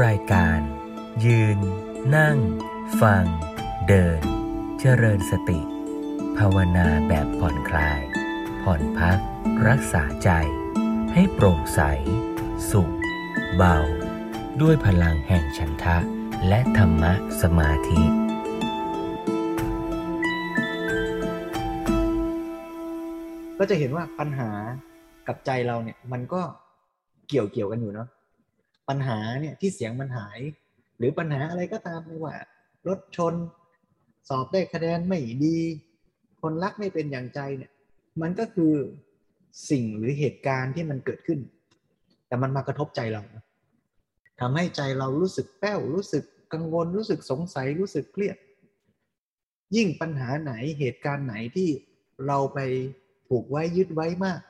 [0.00, 0.60] รายการ
[1.26, 1.58] ยืน
[2.16, 2.38] นั่ง
[3.00, 3.24] ฟัง
[3.88, 4.20] เดิน
[4.80, 5.60] เจริญสติ
[6.36, 8.00] ภาวนาแบบผ่อนคลาย
[8.62, 9.18] ผ่อนพัก
[9.68, 10.30] รักษาใจ
[11.14, 11.80] ให้โปร่งใส
[12.70, 12.94] สุข
[13.56, 13.78] เบา
[14.60, 15.96] ด้วยพลังแห่งฉันทะ
[16.48, 17.12] และธรรมะ
[17.42, 18.02] สมาธิ
[23.58, 24.50] ก็จะเห็นว่าปัญหา
[25.26, 26.42] กับใจเราเนี่ย มันก็
[27.28, 28.08] เกี่ยวเกี่ยวกันอยู่เนาะ
[28.88, 30.38] ปัญหาเนี่ยที่เสียงมันหาย
[30.98, 32.34] หรือปัญหาอะไรก็ตามไม่ว่า
[32.88, 33.34] รถชน
[34.28, 35.56] สอบได้คะแนนไม่ดี
[36.40, 37.72] คนรักไม่เป็นอย่างใจเนี่ย
[38.20, 38.74] มันก็คือ
[39.70, 41.40] สิ่งหรือเหตุการณ์ที่มันเกิดขึ้น
[42.26, 43.22] แต่มันมากระทบใจเรา
[44.40, 48.36] ทำให้ใจเรารู้สึกแป้วรู้สึกกังวลรู้สึกสงสัยรู้สึกเครียด
[49.76, 51.68] ยิ่งปัญหาไหนเหตุการณ์ไหนที่
[52.26, 52.58] เราไป
[53.28, 54.40] ผูกไว้ยึดไว้มาก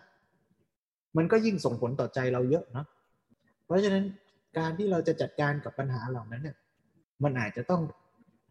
[1.16, 2.86] มันก็ยิ่งส่งผลต่อใจเราเยอะเนาะ
[3.64, 4.04] เพราะฉะนั้น
[4.58, 6.56] การที่เราจะจัดการกับปัญหาเหล่านั้นเนี่ย
[7.22, 7.82] มันอาจจะต้อง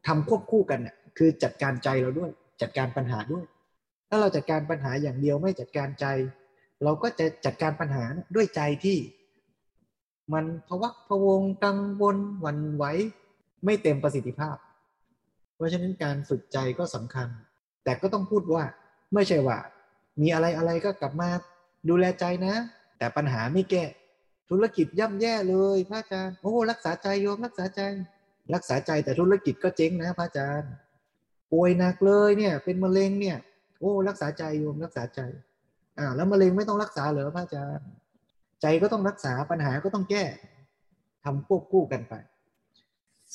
[0.08, 2.32] ทำควบคู่กันเนี่ยคือจัดการใจเราด้วย
[2.62, 3.44] จัดการปัญหาด้วย
[4.10, 6.06] ถ้าเราจัดการปัญหาอย่างเดียวไม่จัดการใจ
[6.84, 8.04] เราก็จะจัดการปัญหา
[8.36, 8.98] ด้วยใจที่
[10.34, 12.84] มันพวักพวงกังวลหวั่นไหว
[13.66, 14.58] ไม่เต็มประสิทธิภาพ
[15.56, 17.28] เพราะฉะนั้นการฝึกใจก็สำคัญ
[17.84, 18.64] แต่ก็ต้องพูดว่า
[19.14, 19.58] ไม่ใช่ว่า
[20.22, 21.30] มีอะไรอะไรก็กลับมา
[21.90, 22.54] ดูแลใจนะ
[22.98, 23.84] แต่ปัญหาไม่แก้
[24.52, 27.82] ธุรกิจย่ำแย่เลยพระอาจารย์โอ้รักษาใจโยมรักษาใจ
[28.54, 30.72] รักษาใจแต่ธุรกิจก็เจ๊งนะพระอาจารย์
[31.52, 33.38] ป่วยหนักเลยเนี่ยเป็นมะเร็งเนี่ย
[33.80, 35.22] โอ้รักษาใจโยมรักษาใจ
[35.98, 37.88] อ่าแล้วมะเร็งไม่ต้องรักษาเหรอพระอาจารย์
[38.62, 40.26] ใจก็ต้องรักษาปัญหาก็ต้องแก้
[41.24, 42.14] ทำควบคู่กันไป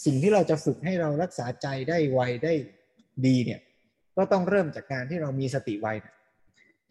[0.05, 2.53] สิ่งที่เราจะฝึกให้เรารักษาใจได้ไวได้
[3.27, 3.61] ดีเนี่ย
[4.17, 5.89] ก็ต้องเริ่มจากการที่เรามีสติไว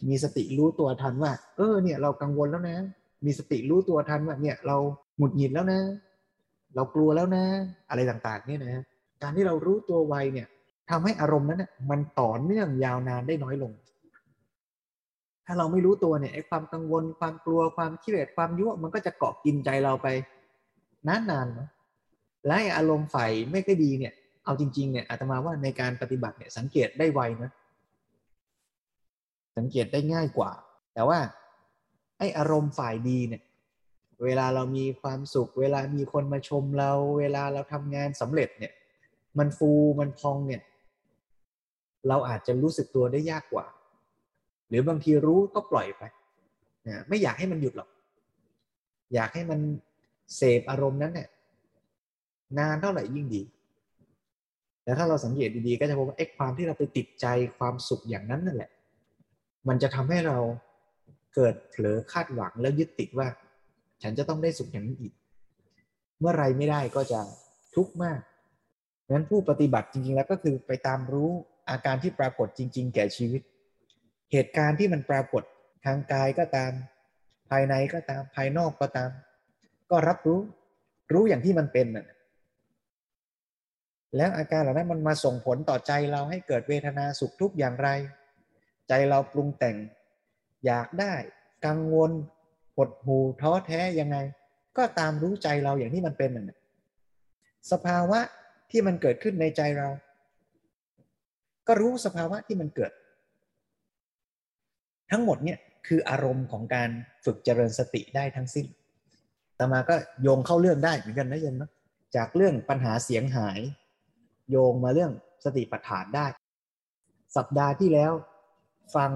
[0.10, 2.78] มีสติรู้ตัวทันว่า เออเนี่ยเรากังวลแล้วนะ
[3.26, 4.78] มีสติรู้ตัวทันว่าเนี่ยเรา
[5.18, 5.80] หงุดหงิดแล้วนะ
[6.76, 7.44] เรากลัวแล้วนะ
[7.90, 8.84] อะไรต่างๆเนี่ยนะ
[9.22, 10.48] การที่เรารู้ตัวไวเนี่ย
[10.90, 13.72] ทำให้อารมณ์นั้นมันต่อเนื่องยาวนานได้น้อยลง
[15.46, 20.08] ถ้าเราไม่รู้ตัวเนี่ยไอ้ความกังวลความกลัวความขี้เกียจความยั่วมันก็จะเกาะกินใจเราไป
[21.08, 21.70] นานๆนาะ
[22.48, 24.14] และอารมณ์ใฝ่ไม่ค่อยดีเนี่ย
[24.46, 27.52] เอาจริง ๆ เนี่ยอาตมาว่าในการปฏิบัติเนี่ยสังเกตได้ไวนะ
[29.58, 30.52] สังเกตได้ง่ายกว่า
[30.94, 31.20] แต่ว่า
[32.18, 33.44] ไออารมณ์ฝ่ายดีเนี่ย
[34.24, 38.74] เวลาเรามีความสุข เวลามีคนมาชมเรา เวลาเราทำงานสำเร็จเนี่ย
[39.38, 40.62] มันฟูมันพองเนี่ย
[42.08, 43.66] เราอาจจะรู้สึกตัวได้ยากกว่า
[44.70, 46.04] หรือบางทีรู้ก็ปล่อยไป
[46.88, 47.90] นะไม่อยากให้มันหยุดหรอก
[49.14, 49.60] อยากให้มัน
[50.36, 51.30] เสพอารมณ์นั้นเนี่ย
[52.58, 53.42] นานเท่าไหร่ยิ่งดี
[54.84, 57.26] แต่ถ้าเราสังเกตดีๆ ก็จะพบว่าไอ้ความที่เราไปติดใจ
[57.58, 58.72] ความสุขอย่างนั้นนั่นแหละ
[59.68, 60.38] มันจะทำให้เรา
[61.36, 63.28] เกิดเผลอคาดหวังแล้วยึดติดว่า
[64.04, 65.14] ฉันจะต้องได้สุขอย่างนี้อีก
[66.20, 67.22] เมื่อไรไม่ได้ก็จะ
[67.76, 68.20] ทุกข์มาก
[69.12, 71.32] นั้นผู้ปฏิบัติจริงๆแล้วก็คือไปตามรู้
[71.70, 73.42] อาการที่ปรากฏจริง ๆ แก่ชีวิต
[74.32, 75.44] เหตุการณ์ที่มันปรากฏ
[75.86, 76.72] ทางกายก็ตาม
[77.50, 79.10] ภายในก็ตามภายนอกก็ตาม
[79.92, 80.40] ก็รับรู้
[81.14, 82.08] รู้อย่างที่มันเป็นน่ะ
[84.18, 87.90] แล้วอาการเหล่านั้นมันมาส่งผลต่อใจเราให้เกิดเวทนาสุขทุกข์อย่างไร
[88.88, 89.76] ใจเราปรุงแต่ง
[90.66, 91.14] อยากได้
[91.66, 92.12] กังวล
[92.76, 94.18] หดหูท้อแท้ยังไง
[94.78, 96.52] ก็ตามรู้ใจเราอย่างที่มันเป็นนั่น
[97.72, 98.20] สภาวะ
[98.72, 99.90] ที่มันเกิดขึ้นในใจเรา
[101.68, 102.92] ก็รู้สภาวะที่มันเกิด
[105.12, 106.90] ทั้งหมดเนี่ยคืออารมณ์ของการ
[107.26, 108.66] ฝึกเจริญสติได้ทั้งสิ้น
[109.60, 111.70] ต่อมาก็โยงเข้าเรื่องได้เหมือนกันนะยมนะ
[112.16, 113.60] จากเรื่องปัญหาเสียงหาย
[114.50, 115.12] โยงมาเรื่อง
[115.44, 116.28] สติปัฏฐานได้
[117.38, 118.12] สัปดาห์ที่แล้ว
[118.96, 119.12] ฟัง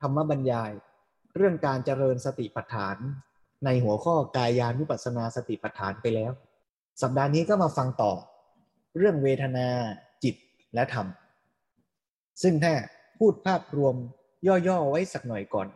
[0.00, 0.72] ธรรมบรรยาย
[1.36, 2.96] เรื่องการเจริญสติปัฏฐาน
[3.64, 6.32] ในหัวข้อกายานุปัสสนาสติปัฏฐานไปแล้ว
[7.02, 8.12] สัปดาห์นี้ก็มาฟังต่อ
[8.96, 9.68] เรื่องเวทนา
[10.24, 10.34] จิต
[10.74, 11.06] และธรรม
[12.42, 12.74] ซึ่งถ้า
[13.18, 13.94] พูดภาพรวม
[14.68, 15.68] ย่อๆไว้สักหน่อยก่อน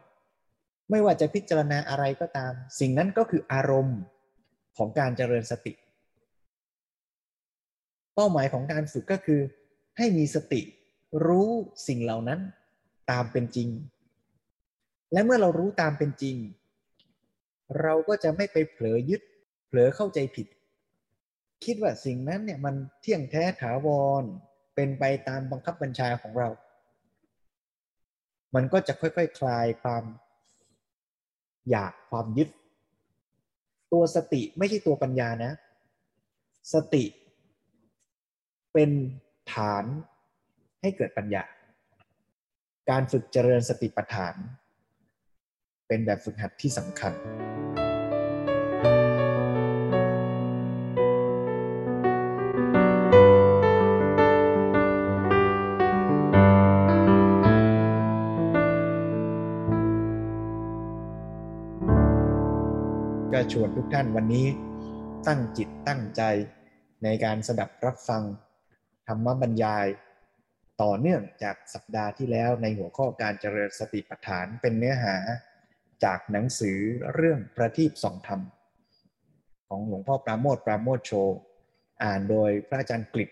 [0.90, 3.98] ไม่ว่าจะพิจารณาอะไรก็ตาม สิ่งนั้นก็คืออารมณ์
[4.76, 5.72] ของการเจริญสติ
[8.14, 9.40] เป้าหมายของการฝึกก็คือ
[9.96, 10.60] ให้มีสติ
[11.26, 11.50] รู้
[11.88, 12.40] สิ่งเหล่านั้น
[13.10, 13.68] ตามเป็นจริง
[15.14, 16.36] และเมื่อเรารู้ตามเป็นจริง
[17.80, 19.22] เราก็จะไม่ไปเผลอยึด
[19.66, 20.46] เผลอเข้าใจผิด
[21.64, 23.88] คิดว่าสิ่งนั้นเนี่ยมันเที่ยงแท้ถาว
[24.22, 24.24] ร
[24.74, 26.48] เป็นไปตามบังคับบัญชาของเรา
[28.54, 30.04] มันก็จะค่อยๆคคลายความ
[31.70, 32.48] อยากความยึด
[33.92, 35.52] ตัวสติไม่ใช่ตัวปัญญานะ
[36.74, 37.04] สติ
[38.72, 38.90] เป็น
[39.52, 39.84] ฐาน
[40.82, 41.42] ให้เกิดปัญญา
[42.90, 44.34] การฝึกเจริญสติปัฏฐาน
[45.88, 47.12] เป็นแบบฝึกหัดที่สำคัญ
[63.32, 64.46] ก็ชวนทุกท่านวันนี้
[65.26, 66.22] ตั้งจิตตั้งใจ
[67.04, 68.22] ในการสดับรับฟัง
[69.06, 69.86] ธรรมบรรยาย
[70.82, 75.16] ต่อเนื่องจากสัปดาห์ที่แล้วในหัวข้อการเจริญสติปัฏฐานเป็นเนื้อหา
[76.04, 76.78] จากหนังสือ
[77.14, 78.40] เรื่องประทีปสองธรรม
[79.68, 81.12] ของหลวงพ่อปราโมทปราโมทโช
[82.02, 83.28] อ่านโดยพระอาจารย์กฤษ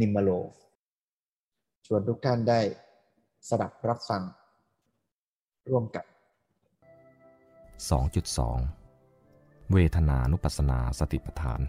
[0.00, 0.30] นิมมโล
[1.86, 2.60] ชวนทุกท่านได้
[3.48, 4.22] สดับรับฟัง
[5.70, 6.04] ร่วมกับ
[8.48, 11.60] 2.2 เวทนานุปัสสนาสติปัฏฐาน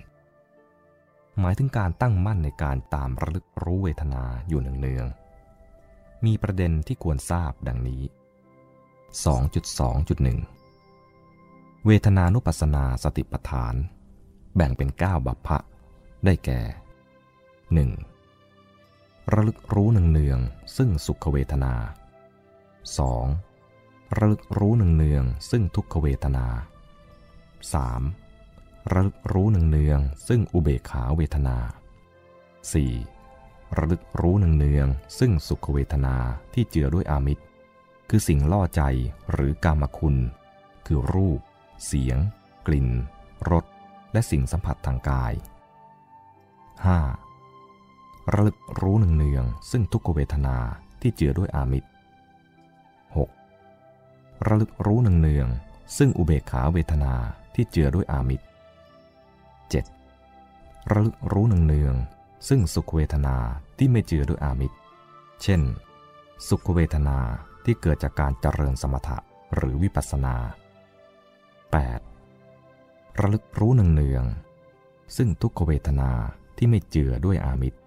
[1.40, 8.02] หมายถึงการตั้งมั่นในการตามระลึกรู้เวทนาอยู่เนืองๆมีประเด็นที่ควรทราบดังนี้
[9.16, 13.76] 2.2.1 เวทนานุปัสสนาสติปัฏฐาน
[14.56, 15.58] แบ่งเป็น 9 บัพพะ
[16.26, 16.60] ได้แก่
[18.38, 19.34] 1.
[19.34, 21.74] ระลึกรู้เนืองๆซึ่งสุขเวทนา
[23.36, 24.18] 2.
[24.18, 26.46] ระลึกรู้เนืองๆซึ่งทุกขเวทนา
[27.70, 28.92] 3.
[28.92, 31.58] ระลึกรู้เนืองๆซึ่งอุเบกขาเวทนา
[32.68, 33.78] 4.
[33.78, 36.16] ระลึกรู้เนืองๆซึ่งสุขเวทนา
[36.54, 37.44] ที่เจือด้วยอามิตร
[38.10, 38.82] คือสิ่งล่อใจ
[39.32, 40.16] หรือกามคุณ
[40.86, 41.40] คือรูป
[41.86, 42.18] เสียง
[42.68, 42.88] กลิ่น
[43.52, 43.66] รส
[44.14, 45.34] และสิ่งสัมผัสทางกาย
[47.48, 48.34] 5.
[48.34, 50.58] ระลึกรู้เนืองๆซึ่งทุกเวทนา
[51.02, 51.90] ที่เจือด้วยอามิตร
[53.56, 54.48] 6.
[54.48, 57.14] ระลึกรู้เนืองๆซึ่งอุเบกขาเวทนา
[57.56, 58.46] ที่เจือด้วยอามิตร
[60.12, 60.92] 7.
[60.92, 63.36] ระลึกรู้เนืองๆซึ่งสุขเวทนา
[63.78, 64.78] ที่ไม่เจือด้วยอามิตร
[65.44, 65.62] เช่น
[66.48, 67.18] สุขเวทนา
[67.68, 69.18] ที่เกิดจากการเจริญสมถะ
[69.56, 70.36] หรือวิปัสสนา
[72.40, 73.20] 8.
[73.20, 76.12] ระลึกรู้เนืองๆซึ่งทุกขเวทนา
[76.58, 77.80] ที่ไม่เจือด้วยอามิตร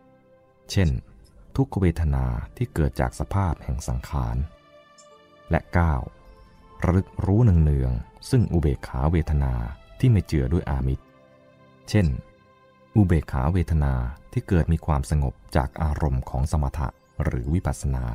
[0.70, 0.88] เช่น
[1.56, 2.24] ทุกขเวทนา
[2.56, 4.36] ที่เกิดจากสภาพแห่งสังขาร
[5.50, 5.60] และ
[6.22, 6.84] 9.
[6.84, 9.54] ระลึกรู้เนืองๆซึ่งอุเบกขาเวทนา
[9.98, 11.04] ที่ไม่เจือด้วยอามิตร
[11.88, 12.06] เช่น
[12.96, 13.94] อุเบกขาเวทนา
[14.32, 16.88] ที่เกิดมีความสงบจากอารมณ์ของสมถะ
[17.24, 18.06] หรือวิปัสสนา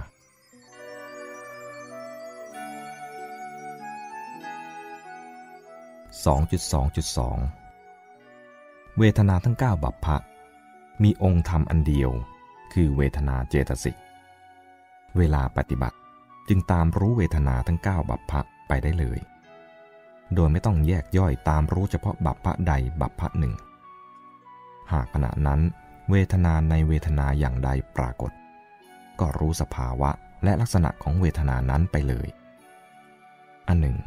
[6.26, 10.18] 2.2.2 เวทนาทั้ง 9 บัพพะ
[11.04, 12.12] มีองค์ธรรมอันเดียว
[12.74, 13.96] คือเวทนาเจตสิก
[15.18, 15.98] เวลาปฏิบัติ
[16.50, 19.20] จึงตามรู้เวทนาทั้ง 9 บัพพะไปได้เลย
[20.36, 23.54] โดยไม่ต้องแยกย่อยตามรู้เฉพาะบัพพะใดบัพพะหนึ่ง
[24.92, 25.62] หากขณะนั้น
[26.12, 28.32] เวทนาในเวทนาอย่างใดปรากฏ
[29.20, 30.10] ก็รู้สภาวะ
[30.44, 32.28] และลักษณะของเวทนานั้นไปเลย
[33.68, 33.98] อันหนึ่ง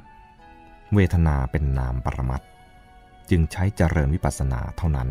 [0.95, 2.43] เวทนาเป็นนามปรมัต
[3.31, 5.09] จึงใช้เจริญวิปัสสนาเท่านั้น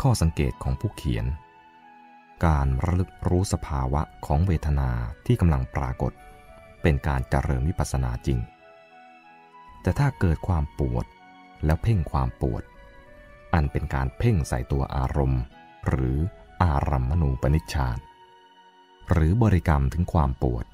[0.00, 1.26] ข้อสังเกตของผู้เขียน
[2.46, 4.90] การระลึกรู้สภาวะของเวทนา
[5.26, 6.12] ที่กำลังปรากฏ
[6.82, 8.38] เป็นการเจริญวิปัสสนาจริง
[9.82, 11.06] แต่ถ้าเกิดความปวด
[11.64, 12.62] แล้วเพ่งความปวด
[13.54, 15.42] อันเป็นการเพ่งใส่ตัวอารมณ์
[15.88, 16.18] หรือ
[16.62, 17.98] อารัมมณูปนิชฌาน
[19.10, 20.64] หรือบริกรรมถึงความปวด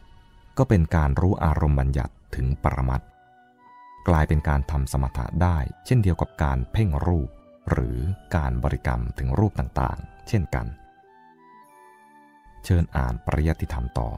[0.59, 3.09] ก็เป็นการรู้อารมณ์บัญญัติ ถึงปรมัตถ์
[4.09, 7.29] กลายเป็นการทำสมถะได้เช่นเดียวกับการเพ่งรูป
[7.71, 7.99] หรือ
[8.37, 10.67] การบริกรรมถึงรูปต่างๆ เช่นกัน
[12.65, 14.11] เชิญอ่านปริยัติธรรมต่อ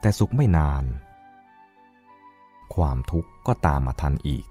[0.00, 0.84] แต่สุขไม่นาน
[2.74, 4.46] ความทุกข์ก็ตามมาทันอีก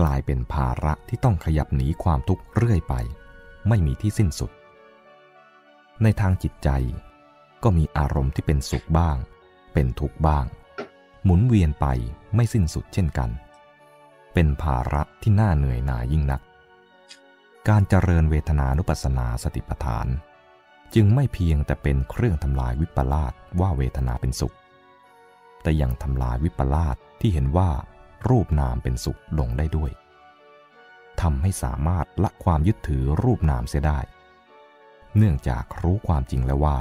[0.00, 2.94] กลายเป็นภาระที่ต้องขยับหนีความทุกข์เรื่อยไป
[3.68, 4.50] ไม่มีที่สิ้นสุด
[6.02, 6.68] ในทางจิตใจ
[7.62, 9.16] ก็มีอารมณ์ที่เป็นสุขบ้าง
[9.76, 10.46] เป็นทุกข์บ้าง
[11.24, 11.86] หมุนเวียนไป
[12.34, 13.30] ไม่สิ้นสุดเช่นกัน
[14.34, 16.40] เป็นภาระที่น่าเหนื่อยหน่ายยิ่งนัก
[17.68, 20.06] การเจริญเวทนานุปัสสนาสติปัฏฐาน
[20.94, 24.54] จึงไม่เพียงแต่เป็นเครื่องทำลายวิปลาสว่าเวทนาเป็นสุข
[25.62, 27.70] แต่ยังทำลายวิปลาสที่เห็นว่า
[28.28, 29.90] รูปนามเป็นสุขลงได้ด้วย
[31.20, 33.98] ทำให้สามารถละความยึดถือรูปนามเสียได้
[35.16, 36.78] เนื่องจากรู้ความจริงแล้วว่า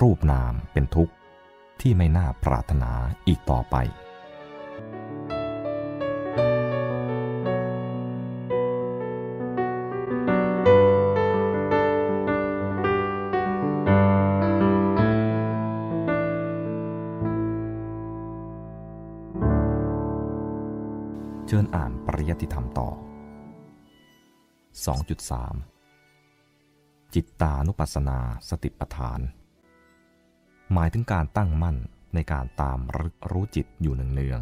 [0.00, 1.12] รูปนามเป็นทุกข์
[1.86, 2.92] ที่ไม่น่าปรารถนา
[3.26, 3.76] อีกต่อไป
[21.46, 22.88] เชิญอ่านปริยติธรรมต่อ
[25.42, 29.20] 2.3 จิตตานุปัสสนาสติปัฏฐาน
[30.72, 31.76] หมายถึงการตั้งมั่น
[32.14, 34.40] ในการตามรึกรู้จิตอยู่เนือง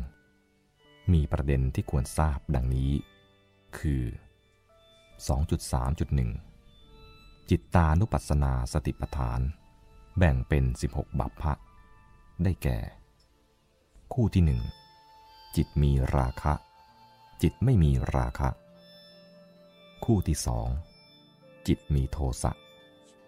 [0.56, 2.92] ๆ มีประเด็นที่ควรทราบดังนี้
[3.78, 4.04] คือ
[6.36, 9.40] 2.3.1 จิตตานุปัสสนาสติปัฏฐาน
[10.18, 11.52] แบ่งเป็น 16 บัพพะ
[12.42, 12.78] ได้แก่
[14.14, 14.60] คู่ที่หนึ่ง
[15.56, 16.54] จิตมีราคะ
[17.42, 18.50] จิตไม่มีราคะ
[20.04, 20.68] คู่ที่สอง
[21.68, 22.52] จิตมีโทสะ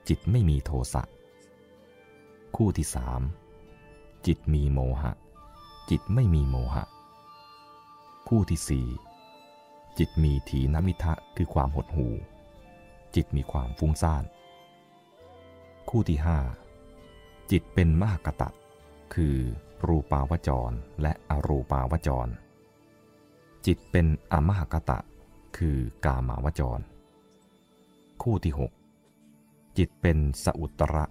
[0.08, 1.02] จิตไม่มีโทสะ
[2.56, 3.20] คู่ที่สาม
[4.26, 5.12] จิตมีโมหะ
[5.90, 6.84] จิตไม่มีโมหะ
[8.28, 8.86] คู่ที่สี่
[9.98, 12.14] จิตมีถีนมิทะคือความหดหู่
[13.14, 14.24] จิตมีความฟุ้งซ่าน
[15.90, 16.38] คู่ที่ห้า
[17.50, 18.48] จิตเป็นมหกตะ
[19.14, 19.36] คือ
[19.86, 22.32] รูปาวจรและอรูปาวจร
[23.66, 24.98] จิตเป็นอมหกตะ
[25.56, 26.82] คือกามาวจร
[28.22, 28.54] คู่ที่
[29.14, 31.04] 6จิตเป็นสอุตระ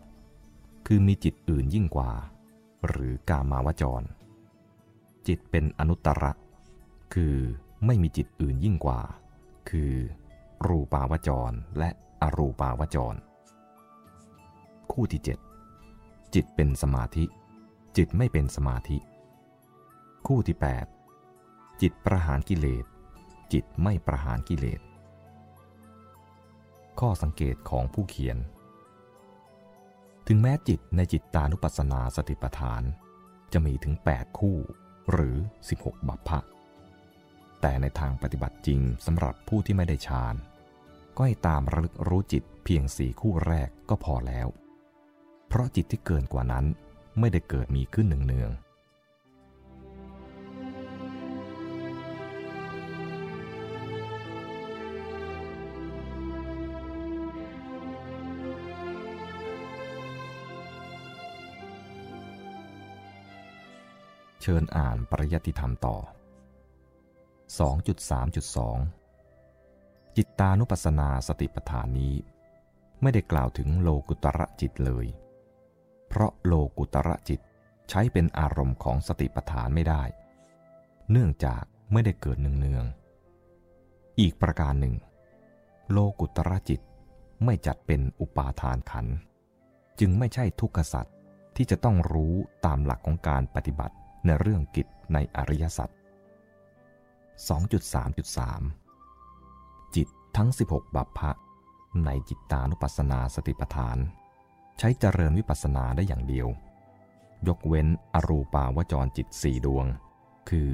[0.86, 2.12] คือมีจิตอื่นยิ่งกว่า
[2.88, 4.04] หรือกามาวจร
[5.28, 6.32] จิตเป็นอนุตตระ
[7.14, 7.36] คือ
[7.86, 9.02] ไม่มีจิตอื่นยิ่งกว่า
[9.70, 9.94] คือ
[10.68, 11.90] รูปาวจรและ
[12.22, 13.16] อรูปาวจร
[14.92, 15.22] คู่ที่
[15.78, 17.26] 7 จิตเป็นสมาธิ
[17.98, 18.98] จิตไม่เป็นสมาธิ
[20.28, 20.58] คู่ที่
[21.20, 22.86] 8 จิตประหารกิเลส
[23.54, 24.82] จิตไม่ประหารกิเลส
[27.00, 28.38] ข้อสังเกตของผู้เขียน
[30.28, 32.84] ถึงแม้จิตในจิตตานุปัสสนาสติปัฏฐาน
[33.54, 34.58] จะมีถึง 8 คู่
[35.12, 35.38] หรือ
[35.72, 36.40] 16 บัพพะ
[37.62, 40.36] แต่ในทางปฏิบัติจริงสำหรับผู้ที่ไม่ได้ฌาน
[41.16, 44.48] ก็ให้ตามระลึกรู้จิตเพียงสี่คู่แรกก็พอแล้ว
[45.48, 46.66] เพราะจิตที่เกินกว่านั้น
[47.20, 48.71] ไม่ได้เกิดมีขึ้นเนืองๆ
[64.42, 65.98] เชิญอ่านปริยัติธรรมต่อ
[67.58, 72.16] 2.3.2 จิตตานุปัสสนาสติปัฏฐานนี้
[73.02, 75.06] ไม่ได้กล่าวถึงโลกุตระจิตเลย
[76.08, 77.40] เพราะโลกุตระจิต
[77.90, 80.04] ใช้เป็นอารมณ์ของสติปัฏฐานไม่ได้
[81.12, 84.96] เนื่องจากไม่ได้เกิดเนืองๆอีกประการหนึ่ง
[85.92, 86.82] โลกุตระจิต
[87.46, 89.06] ไม่จัดเป็นอุปาทานขัน
[90.00, 91.16] จึงไม่ใช่ทุกขสัตว์
[91.56, 92.34] ที่จะต้องรู้
[92.66, 93.96] ตามหลักของการปฏิบัติ
[94.26, 95.90] ในเรื่องกิจในอริยสัจ
[97.50, 101.32] 2.3.3 จิตทั้ง 16 บัพพะ
[102.06, 103.98] ในจิตตานุปัสสนาสติปัฏฐาน
[104.80, 106.48] ใช้เจริญวิปัสสนาได้อย่างเดียว
[107.48, 109.86] ยกเว้นอรูปาวจรจิตสี่ดวง
[110.50, 110.72] คือ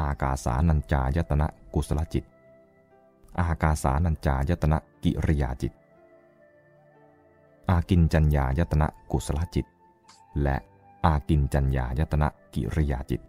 [0.00, 2.24] อากาสานัญจายตนะกุศลจิต
[3.38, 5.72] อากาสานัญจายตนะกิริยาจิต
[7.70, 9.66] อากินจัญญายตนะกุศลจิต
[10.42, 10.56] และ
[11.06, 13.22] อากินจัญญายตนะกิริยาจิต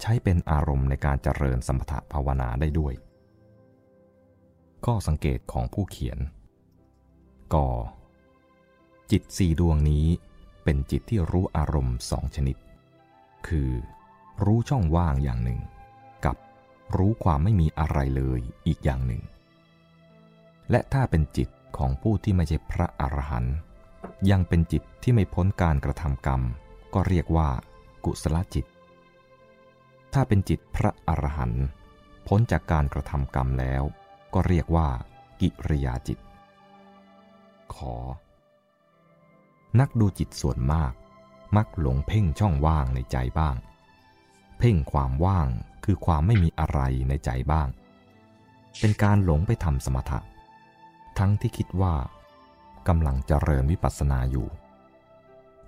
[0.00, 2.94] ใช้เป็นอารมณ์ในการเจริญสมถภาวนาได้ด้วย
[4.84, 6.18] ข้อสังเกตของผู้เขียน
[7.54, 7.56] ก
[9.10, 10.06] จิตสี่ดวงนี้
[10.64, 12.56] เป็นจิตที่รู้อารมณ์สองชนิด
[13.46, 13.70] คือ
[14.44, 15.60] รู้ช่องว่างอย่างหนึ่ง
[16.24, 16.36] กับ
[16.96, 19.22] รู้ความไม่มีอะไรเลยอีกอย่างหนึ่ง
[20.70, 23.56] และถ้าเป็นจิตของผู้ที่ไม่ใช่พระอรหันต์
[24.30, 26.42] ยังเป็นจิตที่ไม่พ้นการกระทำกรรม
[26.94, 27.48] ก็เรียกว่า
[28.04, 28.66] กุศลจิต
[30.12, 31.64] ถ้าเป็นจิตพระอรหันต์
[32.28, 33.82] พ้นจากการกระทำกรรมแล้ว
[34.34, 34.88] ก็เรียกว่า
[35.40, 36.18] กิริยาจิต
[37.74, 37.96] ขอ
[39.80, 40.92] นักดูจิตส่วนมาก
[41.56, 43.56] มักหลงเพ่งช่องว่างในใจบ้าง
[44.58, 45.48] เพ่งความว่าง
[45.84, 47.68] คือความไม่มีอะไรในใจบ้าง
[48.80, 50.18] เป็นการหลงไปทำสมถะ
[51.18, 51.94] ทั้งที่คิดว่า
[52.88, 54.46] กำลังเจริญวิปัสสนาอยู่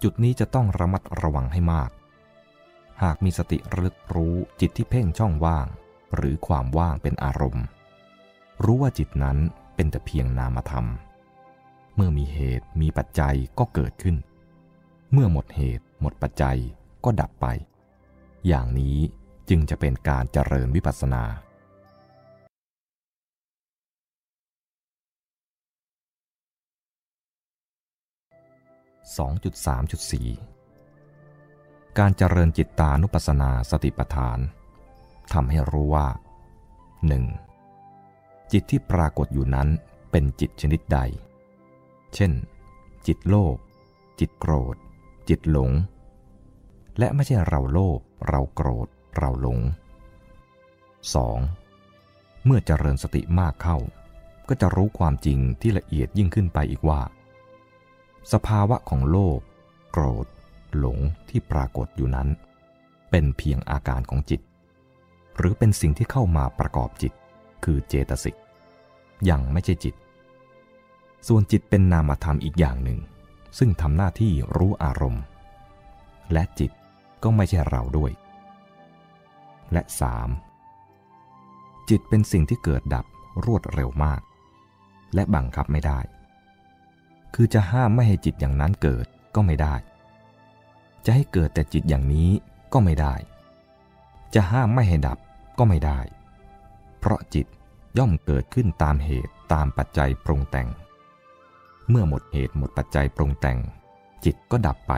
[0.03, 1.91] จุดนี้จะต้องระมัดระวังให้มาก
[3.03, 5.67] หากมีสติระลึกรู้จิตที่เพ่งช่องว่าง
[6.15, 7.65] หรือความว่างเป็นอารมณ์
[8.65, 9.39] รู้ว่าจิตนั้น
[9.75, 10.87] เป็นแต่เพียงนามธรรม
[11.95, 14.17] เมื่อมีเหตุมีปัจจัยก็เกิดขึ้น
[15.13, 16.59] เมื่อหมดเหตุหมดปัจจัย
[17.05, 17.47] ก็ดับไป
[18.47, 18.97] อย่างนี้
[19.49, 21.25] จึงจะเป็นการเจริญวิปัสสนา
[29.13, 34.39] 2.3.4 การเจริญจิตตานุปัสสนาสติปัฏฐาน
[35.33, 36.07] ทำให้รู้ว่า
[37.35, 38.53] 1.
[38.53, 39.69] จิตที่ปรากฏอยู่นั้น
[40.11, 40.99] เป็นจิตชนิดใด
[42.15, 42.33] เช่น
[43.07, 43.57] จิตโลภ
[44.21, 44.77] จิตโกรธ
[45.29, 45.71] จิตหลง
[46.99, 49.59] และไม่ใช่เราโลภ เราโกรธ เราหลง
[51.23, 52.45] 2.
[52.45, 53.79] เมื่อเจริญสติมากเข้า
[54.49, 57.01] ก็จะรู้ความจริงที่ละเอียดยิ่งขึ้นไปอีกว่า
[58.33, 59.41] สภาวะของโลภ
[59.93, 60.27] โกรธ
[60.77, 62.29] หลงที่ปรากฏอยู่นั้น
[63.11, 64.41] เป็นเพียงอาการของจิต
[65.37, 67.13] หรือเป็นสิ่งที่เข้ามาประกอบจิต
[67.65, 68.37] คือเจตสิก
[69.31, 69.95] ยังไม่ใช่จิต
[71.29, 73.01] ส่วนจิตเป็นนามธรรมอีกอย่างหนึ่ง
[73.59, 75.23] ซึ่งทำหน้าที่รู้อารมณ์
[76.33, 76.71] และจิต
[77.23, 78.13] ก็ไม่ใช่เราด้วย
[79.73, 79.83] และ
[80.67, 81.89] 3.
[81.91, 83.05] จิตเป็นสิ่งที่เกิดดับ
[83.45, 84.21] รวดเร็วมาก
[85.15, 85.99] และบังคับไม่ได้
[87.35, 89.75] คือจะห้ามไม่ให้จิตอย่างนั้นเกิดก็ไม่ได้
[91.05, 92.31] จะให้เกิดแต่จิตอย่างนี้
[92.73, 93.15] ก็ไม่ได้
[94.35, 95.19] จะห้ามไม่ให้ดับ
[95.59, 96.01] ก็ไม่ได้
[96.99, 97.47] เพราะจิต
[97.99, 100.69] ย่อมเกิดขึ้นตามเหตุตามปัจจัยปรุงแต่ง
[101.89, 103.59] เมื่อหมดเหตุหมดปัจจัยปรุงแต่ง
[104.25, 104.93] จิตก็ดับไป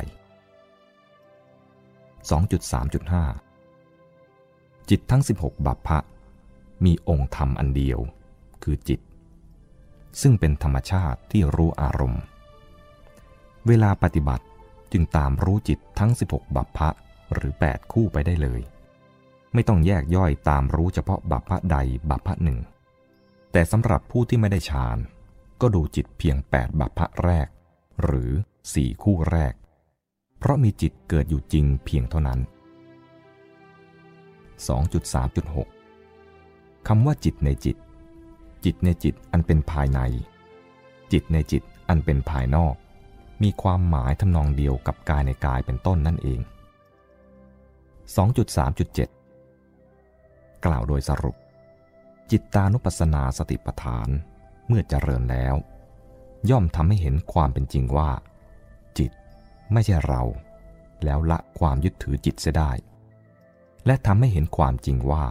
[2.29, 5.99] 2.3.5 จิตทั้ง 16 บัพพะ
[6.85, 7.99] มีองค์ธรรมอันเดียว
[8.63, 9.01] คือจิต
[10.21, 12.23] ซึ่งเป็นธรรมชาติที่รู้อารมณ์
[13.67, 14.45] เวลาปฏิบัติ
[14.93, 16.89] จึงตามรู้จิตทั้ง 16 บัพพะ
[17.35, 18.61] หรือ 8 คู่ไปได้เลย
[19.55, 21.77] ไม่ต้องแยกย่อยตามรู้เฉพาะบัพพะใด
[22.11, 22.59] บัพพะหนึ่ง
[23.53, 24.99] แต่สำหรับผู้ที่ไม่ได้ฌาน
[25.61, 27.49] ก็ดูจิตเพียง 8 บัพพะแรก
[28.05, 28.31] หรือ
[28.67, 29.55] 4 คู่แรก
[30.39, 32.41] เพราะมีจิตเกิดอยู่จริงเพียงเท่านั้น
[35.87, 37.77] 2.3.6คำว่าจิตในจิต
[38.67, 40.01] จิตในจิตอันเป็นภายใน
[41.13, 42.75] จิตในจิตอันเป็นภายนอก
[43.43, 46.41] มีความหมายทำนองเดียวกับกายในกายเป็นต้นนั่นเอง
[49.73, 51.37] 2.3.7 กล่าวโดยสรุป
[52.31, 54.09] จิตตานุปัสสนาสติปัฏฐาน
[54.69, 55.55] เมื่อเจริญแล้ว
[56.51, 58.11] ย่อมทำให้เห็นความเป็นจริงว่า
[58.99, 59.11] จิต
[59.73, 60.23] ไม่ใช่เรา
[61.05, 62.71] แล้วละความยึดถือจิตเสียได้
[63.87, 65.25] และทำให้เห็นความจริงว่า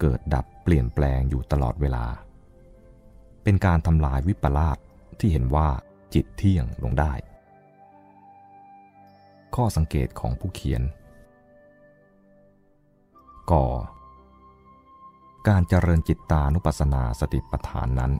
[0.00, 2.04] เกิดดับเปลี่ยนแปลงอยู่ตลอดเวลา
[3.42, 4.78] เป็นการทำลายวิปลาส
[5.18, 5.68] ที่เห็นว่า
[6.14, 7.12] จิตเที่ยงลงได้
[9.54, 10.82] ข้อสังเกตของผู้เขียน
[13.50, 13.54] ก
[15.48, 18.12] การเจริญจิตตานุปัสสนาสติปัฏฐานนั้น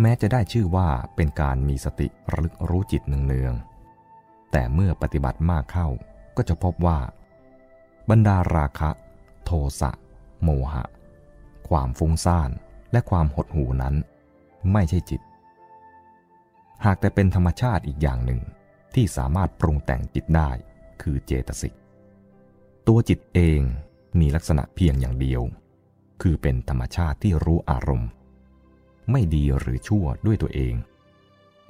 [0.00, 5.88] แม้จะได้ชื่อว่าเป็นการมีสติระลึกรู้จิตเนืองๆแต่เมื่อปฏิบัติมากเข้า
[6.36, 6.98] ก็จะพบว่า
[8.10, 8.90] บรรดาราคะ
[9.44, 9.90] โทสะ
[10.42, 10.84] โมหะ
[11.68, 12.50] ความฟุ้งซ่าน
[12.92, 13.94] และความหดหู่นั้น
[14.72, 15.20] ไม่ใช่จิต
[16.84, 18.40] หากแต่เป็นธรรมชาติอีกอย่างหนึ่ง
[18.94, 20.50] ที่สามารถปรุงแต่งจิตได้
[21.02, 21.74] คือเจตสิก
[22.86, 23.60] ตัวจิตเอง
[24.20, 25.42] มีลักษณะเพียงอย่างเดียว
[26.22, 28.10] คือเป็นธรรมชาติที่รู้อารมณ์
[29.10, 30.74] ไม่ดีหรือชั่วด้วยตัวเอง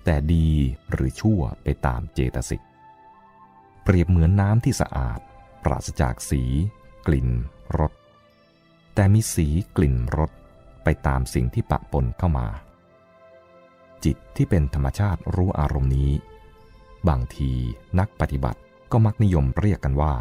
[0.04, 0.48] แต่ดี
[0.90, 2.62] หรือชั่วไปตามเจตสิก
[3.82, 5.18] เปรียบเหมือนน้ำที่สะอาด
[5.64, 6.42] ปราศจากสี
[7.06, 7.28] กลิ่น
[7.78, 7.92] รส
[8.96, 10.30] แต่มีสีกลิ่นรส
[10.84, 12.46] ไปตามสิ่งที่ปะปนเข้ามา
[14.04, 16.12] จิตที่เป็นธรรมชาติรู้อารมณ์นี้
[17.08, 17.52] บางที
[17.98, 18.60] นักปฏิบัติ
[18.92, 20.12] ก็มักนิยมเรียกกันว่า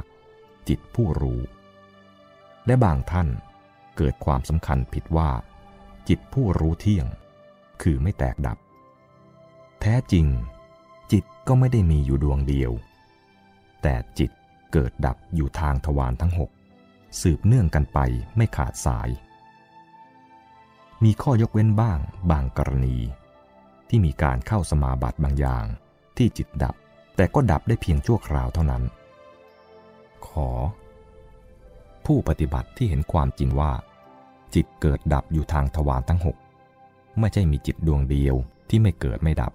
[0.69, 1.39] จิตผู้รู้
[2.65, 3.27] และบางท่าน
[3.97, 5.29] เกิดความสำคัญผิดว่า
[6.09, 7.05] จิตผู้รู้เที่ยง
[7.81, 8.57] คือไม่แตกดับ
[9.81, 10.25] แท้จริง
[11.11, 12.71] จิตก็ไม่ได้มีอยู่ดวงเดียว
[13.81, 14.31] แต่จิต
[14.71, 16.51] เกิดดับอยู่ทางทวารทั้งหก
[17.21, 17.99] สืบเนื่องกันไป
[18.37, 19.09] ไม่ขาดสาย
[21.03, 21.99] มีข้อยกเว้นบ้าง
[22.31, 22.97] บางกรณี
[23.89, 25.65] ที่มีการเข้าสมาบัติบางอย่าง
[26.17, 26.75] ที่จิตดับ
[27.15, 28.83] แต่ก็ดับได้เพียงชั่วคราวเท่านั้น
[30.27, 30.49] ขอ
[32.05, 33.71] ผู้ปฏิบัติที่เห็นความจริงว่า
[34.55, 36.37] จิตเกิดดับอยู่ทางทวารทั้งหก
[37.19, 38.35] ไม่ใช่มีจิตดวงเดียว
[38.69, 39.53] ที่ไม่เกิดไม่ดับ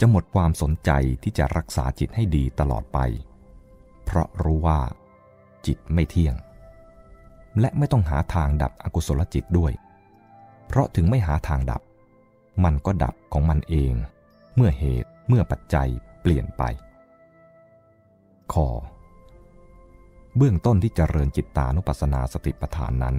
[0.00, 0.90] จะหมดความสนใจ
[1.22, 2.98] ที่จะรักษาจิตให้ดีตลอดไป
[4.04, 4.80] เพราะรู้ว่า
[5.66, 6.34] จิตไม่เที่ยง
[7.60, 9.72] และไม่ต้องหาทางดับอกุศลจิตด้วย
[10.66, 11.82] เพราะถึงไม่หาทางดับ
[12.64, 13.92] มันก็ดับของมันเอง
[14.56, 15.88] เมื่อเหตุเมื่อปัจจัย
[16.20, 16.62] เปลี่ยนไป
[18.52, 18.68] ขอ
[20.36, 23.16] เบื้องต้นที่จเจริญจิตตานุปัสสนาสติปัฏฐานนั้น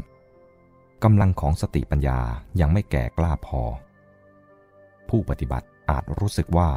[1.04, 2.20] กำลังของสติปัญญา
[2.60, 3.62] ยังไม่แก่กล้าพอ
[5.10, 6.70] ผู้ปฏิบัติอาจรู้สึกว่า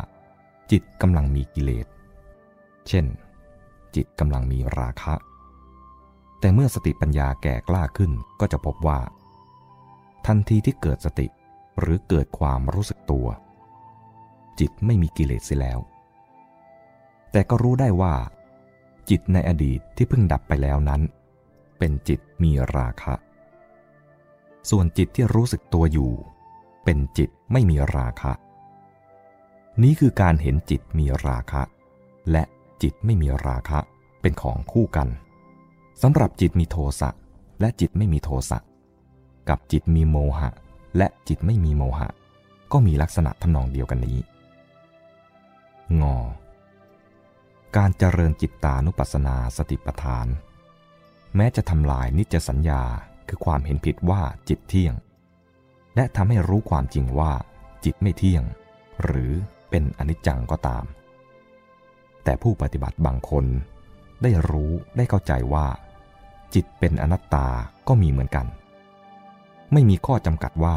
[0.70, 1.86] จิตกำลังมีกิเลส
[2.88, 3.06] เช่น
[3.94, 5.14] จิตกำลังมีราคะ
[6.44, 9.00] แต่เมื่อสติปัญญาแก่กล้าขึ้นก็จะพบว่า
[10.26, 11.26] ทันทีที่เกิดสติ
[11.80, 13.26] หรือเกิดความรู้สึกตัว
[14.60, 15.78] จิตไม่มีกิเลสเสียแล้ว
[17.32, 18.14] แต่ก็รู้ได้ว่า
[19.10, 21.00] จิตในอดีตที่เพิ่งดับไปแล้วนั้น
[21.78, 23.14] เป็นจิตมีราคะ
[24.70, 26.10] ส่วนจิตที่รู้สึกตัวอยู่
[26.84, 28.32] เป็นจิตไม่มีราคะ
[29.82, 31.62] นี้คือการเห็นจิตมีราคะ
[32.30, 32.42] และ
[32.82, 33.78] จิตไม่มีราคะ
[34.20, 35.08] เป็นของคู่กัน
[36.02, 37.10] สำหรับจิตมีโทสะ
[37.60, 38.58] และจิตไม่มีโทสะ
[39.48, 40.50] กับจิตมีโมหะ
[40.96, 42.08] และจิตไม่มีโมหะ
[42.72, 44.18] ก็มีลักษณะทำนองเดียวกันนี้
[46.00, 46.16] งอ
[47.76, 50.26] การเจริญจิตตานุปัสสนาสติปัฏฐาน
[51.36, 52.82] แม้จะทำลายนิจสัญญา
[53.28, 54.94] คือความเห็นผิดว่าจิตเที่ยง
[55.96, 57.32] และทำให้รู้ความจริงว่า
[57.84, 58.42] จิตไม่เที่ยง
[59.04, 59.32] หรือ
[59.70, 60.84] เป็นอนิจจังก็ตาม
[62.24, 63.44] แต่ผู้ปฏิบัติบางคน
[64.22, 65.66] ได้รู้ได้เข้าใจว่า
[66.54, 67.46] จิตเป็นอนัตตา
[67.88, 68.46] ก็มีเหมือนกัน
[69.72, 70.76] ไม่มีข้อจำกัดว่า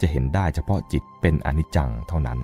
[0.00, 2.38] จะเห็นได้เฉพาะจิตเป็นอนิจจังเท่านั้น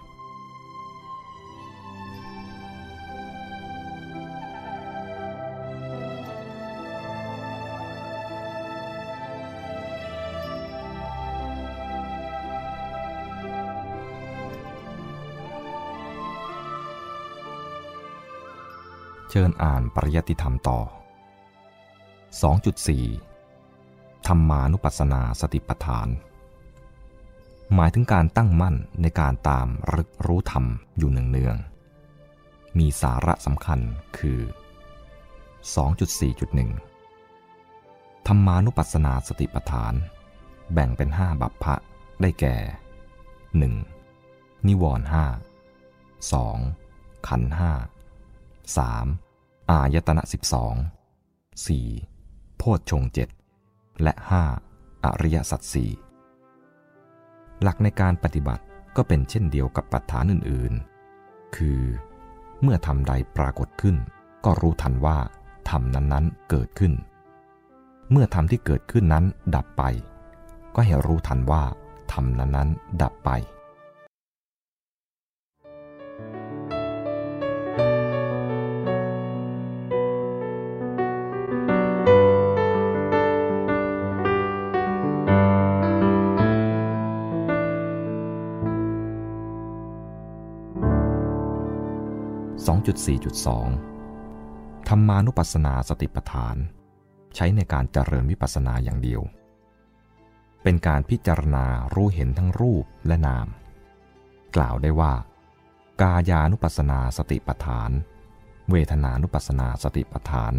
[19.30, 20.78] เชิญอ่านปริยติธรรมต่อ
[22.38, 26.08] 2.4 ธรรมานุปัสสนาสติปัฏฐาน
[27.74, 30.64] หมายถึงการตั้งมั่นในการตามรึกรู้ธรรม
[30.98, 31.56] อยู่เนือง
[32.78, 33.80] มีสาระสำคัญ
[34.18, 34.40] คือ
[37.32, 39.94] 2.4.1 ธรรมานุปัสสนาสติปัฏฐาน
[40.72, 41.74] แบ่งเป็นห้าบัพพะ
[42.20, 42.56] ได้แก่
[43.82, 44.66] 1.
[44.66, 45.24] นิวรณ์ห้า
[46.46, 47.28] 2.
[47.28, 47.72] ขันห้า
[48.86, 49.70] 3.
[49.70, 50.34] อายตนะ12
[51.66, 52.09] 4.
[52.62, 53.28] โพชฌงเจ็ด
[54.02, 54.14] และ
[54.60, 55.04] 5.
[55.04, 55.90] อริยสัจสี่
[57.62, 58.64] หลักในการปฏิบัติ
[58.96, 61.80] ก็เป็นเช่นเดียวกับปัฏฐานอื่นๆ คือ
[62.62, 63.96] เมื่อทำใดปรากฏขึ้น
[64.44, 65.18] ก็รู้ทันว่า
[65.70, 66.92] ทำนั้นๆเกิดขึ้น
[68.10, 69.82] เมื่อทำที่เกิดขึ้นนั้นดับไป
[70.74, 71.62] ก็ให้รู้ทันว่า
[72.12, 73.30] ทำนั้นๆดับไป
[92.70, 96.56] 2.4.2 ธรรมานุปัสสนาสติปัฏฐาน
[97.34, 99.22] ใช้ในการเจริญวิปัสสนาอย่างเดียว
[100.62, 103.46] เป็นการพิจารณารู้เห็นทั้งรูปและนาม
[104.56, 105.14] กล่าวได้ว่า
[106.02, 107.90] กายานุปัสสนาสติปัฏฐาน
[108.70, 110.54] เวทนานุปัสสนาสติปัฏฐาน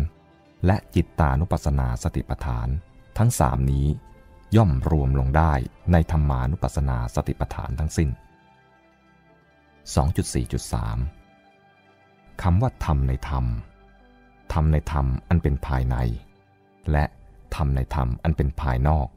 [0.66, 2.68] และจิตตานุปัสสนาสติปัฏฐาน
[3.18, 3.88] ทั้งสามนี้
[4.56, 5.54] ย่อมรวมลงได้
[5.92, 8.10] ในธรรมานุปัสสนาสติปัฏฐานทั้งสิ้น
[9.96, 11.21] 2.4.3
[12.44, 13.46] คำว่าธรรมในธรรม
[14.54, 15.96] ธรรมในธรรมอันเป็นภายใน
[16.92, 17.06] และ
[17.56, 19.08] ธรรมในธรรมอันเป็นภายนอก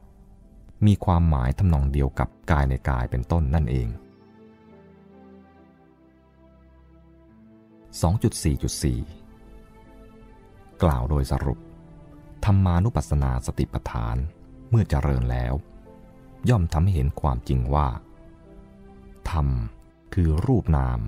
[0.85, 3.87] มีความหมายทำนองเดียวกับกายในกายเป็นต้นนั่นเอง
[9.55, 11.59] 2.4.4 กล่าวโดยสรุป
[12.45, 14.15] ธรรมานุปัสสนาสติปัฏฐาน
[14.69, 15.53] เมื่อเจริญแล้ว
[16.49, 17.87] ย่อมทำให้เห็นความจริงว่า
[19.31, 19.47] ธรรม
[20.13, 20.99] คือรูปนาม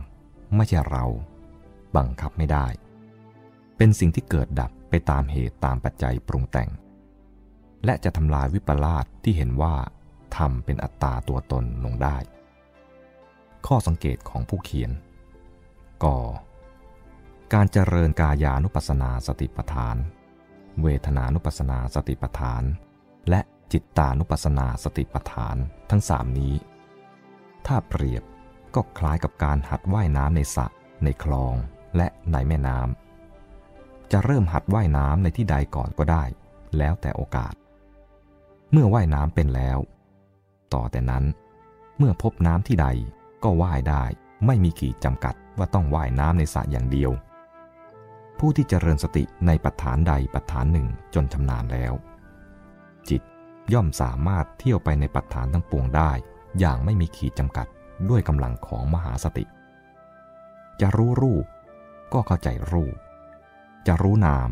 [0.56, 1.06] ไม่ใช่เรา
[1.98, 2.68] บังคับไม่ได้
[3.78, 6.70] เป็นสิ่งที่เกิดดับไปตามเหตุตามปัจจัยปรุงแต่ง
[7.86, 9.76] และจะทำลายวิปลาสที่เห็นว่า
[10.36, 12.18] ธรรมเป็นอัตตาตัวตนลงได้
[13.68, 14.92] ข้อสังเกตของผู้เขียน
[16.04, 16.06] ก
[17.54, 19.96] การเจริญกายานุปัสสนาสติปัฏฐาน
[20.82, 22.64] เวทนานุปัสสนาสติปัฏฐาน
[23.30, 25.56] และจิตตานุปัสสนาสติปัฏฐาน
[25.90, 26.54] ทั้งสามนี้
[27.68, 28.24] ถ้าเปรียบ
[28.76, 30.66] ก็คล้ายกับการหัดว่ายน้ำในสระ
[31.04, 31.56] ในคลอง
[31.96, 36.24] และในแม่น้ำจะเริ่มหัดว่ายน้ำในที่ใดก่อนก็ได้
[36.78, 37.54] แล้วแต่โอกาส
[38.72, 39.80] เมื่อว่ายน้ำเป็นแล้ว
[40.74, 41.24] ต่อแต่นั้น
[41.98, 42.88] เมื่อพบน้ำที่ใด
[43.44, 44.04] ก็ว่ายได้
[44.46, 47.12] ไม่มีขีดจำกัดว่าต้องว่ายน้ำในสระอย่างเดียว
[48.40, 51.94] ผู้ที่เจริญสติในปัฏฐานใดปัฏฐานหนึ่งจนชำนาญแล้ว
[53.10, 53.22] จิต
[53.74, 56.12] ย่อมสามารถเที่ยวไปในปัฏฐานทั้งปวงได้
[56.60, 57.68] อย่างไม่มีขีดจำกัด
[58.10, 59.46] ด้วยกำลังของมหาสติ
[60.82, 61.46] จะรู้รูป
[62.14, 62.96] ก็เข้าใจรูป
[63.88, 64.50] จะรู้นาม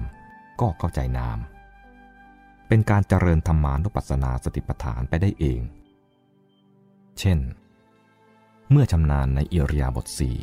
[0.62, 1.40] ก็เข้าใจนาม
[2.68, 5.62] เป็นการเจริญธรรมานุปัสสนาสติปัฏฐานไปได้เอง
[7.20, 7.40] เช่น
[8.70, 10.38] เมื่อชำนาญในอิริยาบถสี่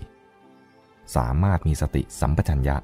[1.16, 2.76] สามารถมีสติสัมปชัญญะ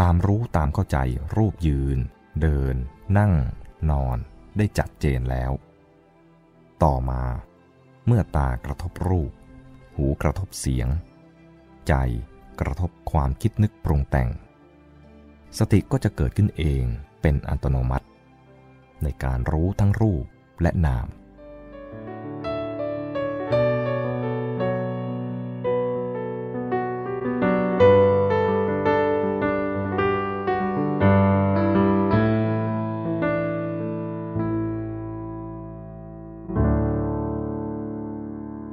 [0.00, 0.98] ตามรู้ตามเข้าใจ
[1.36, 1.98] รูปยืน
[2.40, 2.74] เดิน
[3.18, 3.32] นั่ง
[3.90, 4.16] นอน
[4.56, 5.52] ได้จัดเจนแล้ว
[6.82, 7.22] ต่อมา
[8.06, 9.32] เมื่อตากระทบรูป
[9.96, 10.88] หูกระทบเสียง
[11.88, 11.94] ใจ
[12.60, 14.28] กระทบความคิดนึกปรุงแต่ง
[15.58, 16.84] สติก็จะเกิดขึ้นเอง
[17.22, 18.06] เป็นอัตโนมัติ
[19.02, 20.24] ในการรู้ทั้งรูป
[20.62, 21.06] และนาม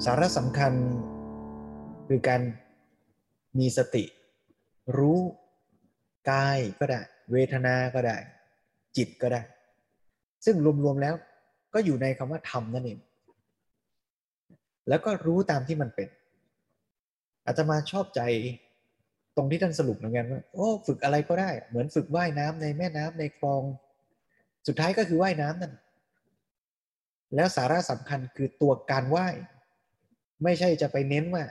[0.05, 0.73] สาระสำคัญ
[2.07, 2.41] คือการ
[3.59, 4.03] มีสติ
[4.97, 5.19] รู้
[6.31, 8.17] กายก็ได้ เวทนาก็ได้
[8.97, 9.41] จิตก็ได้
[10.45, 11.15] ซึ่งรวมๆแล้ว
[11.73, 12.99] ก็อยู่ในคำว่าธรรมนั่นเอง
[14.89, 16.07] แล้วก็รู้ตามที่มันเป็น
[17.45, 18.21] อาจจะมาชอบใจ
[19.35, 23.63] ตรงที่ท่านสรุปเหมือนกันว่าโอ้ฝึกอะไรก็ได้ เหมือนฝึกว่ายน้ำในแม่น้ำในคลอง
[24.67, 25.73] สุดท้ายก็คือว่ายน้ำนั่น
[27.35, 29.35] แล้วสาระสำคัญคือตัวการว่าย
[30.43, 31.43] ไม่ใช่จะไปเน้นว่า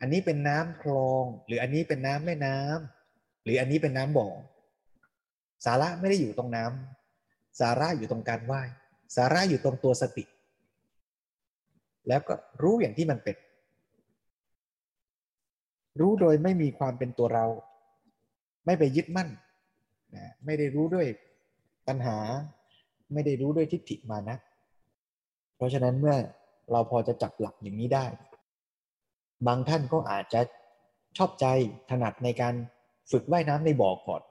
[0.00, 4.28] อันนี้เป็นน้ำคลอง หรืออันนี้เป็นน้ำแม่น้ำหรืออันนี้เป็นน้ำบ่อ
[5.66, 8.62] สาระไม่ได้อยู่ตรงน้ำสาระอยู่ตรงการไหว้
[9.16, 10.24] สาระอยู่ตรงตัวสติ
[12.08, 13.36] แล้วก็รู้อย่างที่มันเป็น
[16.00, 17.46] รู้โดยไม่มีความเป็นตัวเรา
[18.66, 19.28] ไม่ไปยึดมั่น
[20.16, 21.06] นะไม่ได้รู้ด้วย
[21.88, 22.18] ปัญหา
[23.12, 24.36] ไม่ได้รู้ด้วยทิฏฐิมานะ
[25.56, 26.16] เพราะฉะนั้นเมื่อ
[26.72, 28.06] เราพอจะจับหลักอย่างนี้ได้
[29.46, 30.40] บางท่านก็อาจจะ
[31.16, 31.46] ชอบใจ
[31.90, 32.54] ถนัดในการ
[33.10, 34.22] ฝึกว่ายน้ำในบ่อก่อน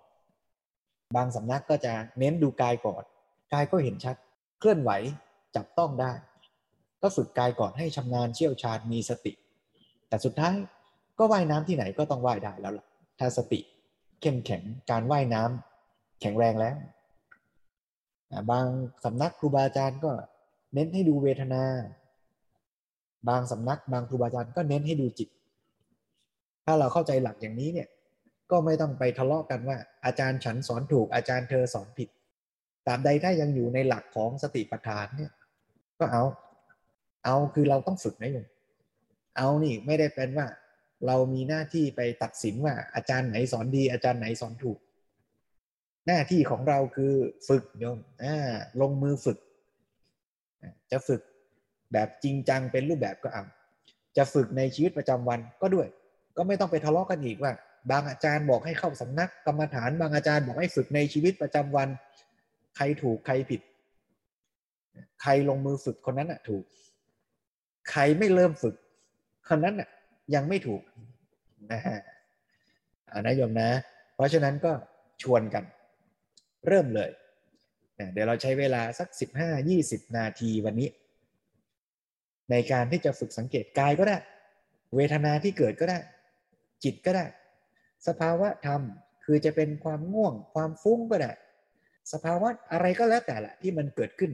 [1.15, 3.04] บางสำนักก็จะเน้นดูกายก่อน
[3.54, 4.15] กายก็เห็นชัด
[4.60, 4.91] เคลื่อนไหว
[5.56, 6.12] จับต้องได้
[7.02, 9.34] ก็ฝึกกายก่อนให้ชำนาญเชี่ยวชาญมีสติ
[10.08, 10.54] แต่สุดท้าย
[11.20, 12.86] ก็ว่ายน้ำที่ไหนก็ต้องว่ายได้แล้วล่ะ
[13.20, 13.60] ถ้าสติ
[14.22, 16.76] เข้มแข็งการว่ายน้ำแข็งแรงแล้ว
[18.52, 18.65] บาง
[19.04, 20.12] สำนักครูบาอาจารย์ก็
[20.74, 21.63] เน้นให้ดูเวทนา
[23.30, 25.30] บางสำนักบางครูบาอาจารย์ก็เน้นให้ดูจิต
[26.66, 27.88] ถ้าเราเข้าใจหลักอย่างนี้เนี่ย
[28.52, 32.10] ก็ไม่ต้องไปทะเลาะกันว่า อาจารย์ฉันสอนถูกอาจารย์เธอสอนผิด
[32.88, 35.32] ตาบใดถ้ายังอยู่ในหลักของสติปัฏฐานเนี่ย
[36.00, 36.24] ก็เอา
[37.26, 38.48] เอาคือเราต้องฝึกนะโยม
[39.38, 40.48] เอานี่ไม่ได้เป็นว่า
[41.08, 44.80] เรามีหน้าที่ไปตัดสินว่าอาจารย์ไหนสอนดี อาจารย์ไหนสอนถูก
[46.08, 47.14] หน้าที่ของเราคือ
[47.48, 48.00] ฝึกโยม
[48.82, 49.38] ลงมือฝึก
[50.92, 51.22] จะฝึก
[51.93, 53.43] แบบจริงจังเป็นรูปแบบก็เอา
[54.17, 55.88] จะฝึกในชีวิตประจำวันก็ด้วย
[56.38, 57.52] ก็ไม่ต้องไปทะเลาะกันอีกว่า
[57.91, 61.89] บางอาจารย์บอกให้เข้าสำนักกรรมฐาน บางอาจารย์บอกให้ฝึกในชีวิตประจำวัน
[62.76, 63.62] ใครถูกใครผิด
[65.21, 66.63] ใครลงมือฝึกคนนั้นอะ ถูก
[67.91, 68.76] ใครไม่เริ่มฝึก
[69.50, 69.89] คนนั้นอะ
[70.36, 70.82] ยังไม่ถูก
[71.71, 72.00] นะฮะ
[73.21, 73.69] นะโยมนะ
[74.15, 74.71] เพราะฉะนั้นก็
[75.24, 75.63] ชวนกัน
[76.67, 77.12] เริ่มเลย
[78.13, 79.08] เดี๋ยวเราใช้เวลาสัก
[79.63, 80.89] 15-20 นาทีวันนี้
[82.51, 84.17] ในการที่จะฝึกสังเกตกายก็ได้
[84.95, 85.99] เวทนาที่เกิดก็ได้
[86.84, 87.25] จิตก็ได้
[88.08, 88.81] สภาวะธรรม
[89.25, 91.31] คือจะเป็นความง่วงความฟุ้งก็ได้
[92.13, 94.31] สภาวะอะไรก็แล้วแต่ละที่มันเกิดขึ้น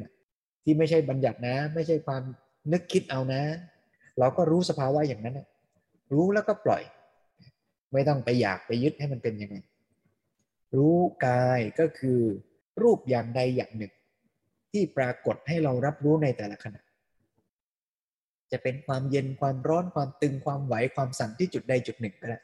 [0.64, 2.24] ที่ไม่ใช่บัญญัตินะ ไม่ใช่ความ
[2.72, 3.42] นึกคิดเอานะ
[4.20, 5.40] เราก็รู้สภาวะอย่างนั้น
[6.14, 6.84] รู้แล้วก็ปล่อย
[7.94, 9.58] ไม่ต้องไปอยากไปยึดให้มันเป็นยังไง
[10.78, 12.20] รู้กายก็คือ
[12.82, 13.94] รูปอย่างใดอย่างหนึ่ง
[14.72, 16.82] ที่ปรากฏให้เรารับรู้ในแต่ละขณะ
[18.52, 22.40] จะเป็นความเย็นความร้อนความตึงความไหวความสั่นที่จุดใดจุดหนึ่งก็ได้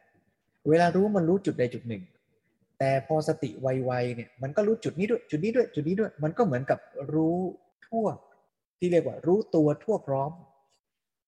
[0.70, 2.04] เวลารู้มันรู้จุดใดจุดหนึ่ง
[2.80, 6.80] แต่พอสติไวๆเนี่ยมันก็รู้จุดนี้ด้วยจุดนี้ด้วยจุดนี้ด้วย มันก็เหมือนกับ
[7.14, 7.38] รู้
[7.88, 8.08] ทั่ว
[8.80, 10.32] ที่เรียกว่า รู้ตัวทั่วพร้อม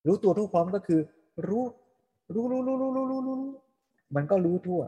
[0.07, 1.01] รู้ตัวทั่วพร้อมก็คือ
[1.47, 1.63] รู้
[2.33, 3.51] รู้รู้รู้รู้รู้รู้รู้
[4.15, 4.81] มันก็รู้ทั่ว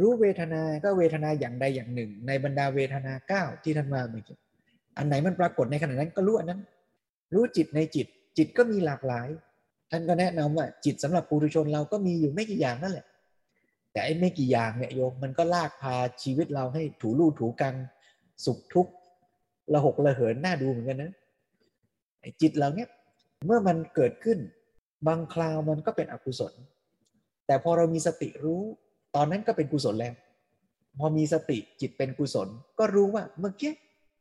[0.00, 4.36] รู้เวทนาก็เวทนาอย่างใดอย่างหนึ่ง ในบรรดาเวทนาเก้าที่ท่านมาเมื่อกี้
[4.96, 6.60] อันไหนมันปรากฏในขณะนั้นก็รู้อันนั้น
[7.34, 9.28] รู้จิตในจิต จิตก็มีหลากหลาย
[9.90, 13.06] ท่านก็แนะนำว่าจิตสำหรับปุถุชนเราก็มีอยู่ไม่กี่อย่างนั่นแหละ
[13.92, 17.74] แต่ไอ้ไม่กี่อย่างเนี่ยโยมมันก็ลากพาชีวิตเราให้ถูลู่ถูกัง
[18.44, 18.92] สุขทุกข์
[19.72, 21.12] ระหกระเหินน่าดูเหมือนกันนะ
[22.20, 22.88] ไอ้จิตเราเนี่ย
[23.46, 24.38] เมื่อมันเกิดขึ้น
[25.06, 26.52] บางคราวมันก็เป็นอกุศล
[27.46, 28.62] แต่พอเรามีสติรู้
[29.14, 30.14] ตอนนั้นก็เป็นกุศลแล้ว
[30.98, 33.72] พอมีสติจิตเป็นกุศล ก็รู้ว่าเมื่อกี้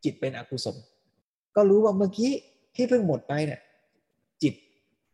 [0.04, 0.76] จิตเป็นอกุศล
[1.56, 2.32] ก็รู้ว่าเมื่อกี้
[2.76, 3.60] ที่เพิ่งหมดไปเนี่ย
[4.44, 4.54] จิต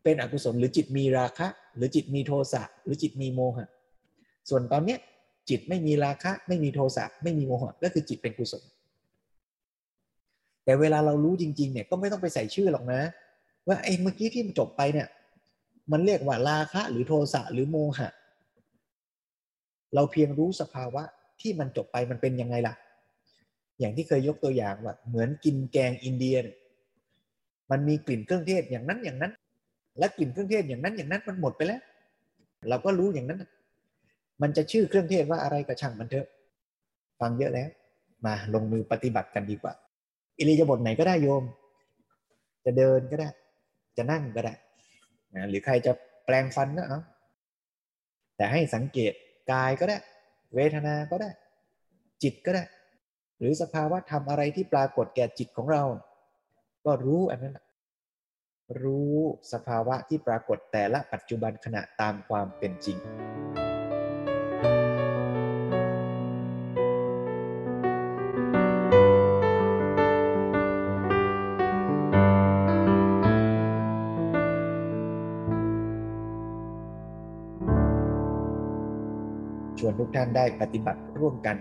[0.02, 3.68] เป็นอกุศลหรือจิตมีราคะ หรือจิตมีโทสะหรือจิตมีโมหะ
[4.48, 4.98] ส่วนตอนเนี้ย
[5.50, 8.62] จิตไม่มีราคะไม่มีโทสะไม่มีโมหะก็คือจิตเป็นกุศล
[10.64, 13.00] แต่เวลาเรารู้จริงๆเนี่ยก็ไม่ต้องไปใส่ชื่อหรอกนะ
[13.66, 15.08] ว่าไอ้เมื่อกี้ที่จบไปเนี่ย
[15.92, 18.08] มันเรียกว่าราคะหรือโทสะหรือโมหะ
[19.94, 21.02] เราเพียงรู้สภาวะ
[21.40, 22.74] ที่มันจบไปมันเป็นยังไงล่ะ
[23.78, 26.56] อย่างที่เคยยกตัวอย่างว่าเหมือนกินแกงอินเดียเนี่ย
[27.70, 29.32] มันมีกลิ่นเครื่องเทศอย่างนั้นอย่างนั้น
[29.98, 31.80] และกลิ่นเครื่องเทศอย่างนั้นอย่างนั้นมันหมดไปแล้ว
[32.68, 33.44] เราก็รู้อย่างนั้น
[34.42, 36.26] มันจะชื่อเครื่องเทศว่าอะไรก็ช่างมันเถอะ
[37.20, 37.68] ฟังเยอะแล้ว
[38.24, 39.72] มาลงมือปฏิบัติกันดีกว่า
[40.38, 41.44] อิริยาบถไหนก็ได้โยม
[42.64, 43.28] จะเดินก็ได้
[43.96, 44.54] จะนั่งก็ได้
[45.34, 45.92] นะหรือใครจะ
[46.24, 47.00] แปลงฟันก็เอา
[48.36, 49.12] แต่ให้สังเกต
[49.52, 49.98] กายก็ได้
[50.54, 51.30] เวทนาก็ได้
[52.22, 52.64] จิตก็ได้
[53.38, 55.82] หรือสภาวะทำอะไรที่ปรากฏแก่จิตของเรา
[56.86, 57.58] ก็รู้อันนั้น
[58.82, 59.14] รู้
[59.52, 62.98] สภาวะที่ปรากฏแต่ละปัจจุบันขณะตามความเป็นจริง
[79.78, 81.56] ชวนทุกท่านได้ปฏิบัติร่วมกัน